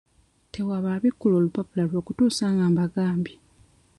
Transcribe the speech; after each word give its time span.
Tewaba 0.53 0.89
abikkula 0.97 1.33
olupapula 1.37 1.83
lwe 1.87 1.97
okutuusa 2.01 2.45
nga 2.53 2.65
mbagambye. 2.71 3.37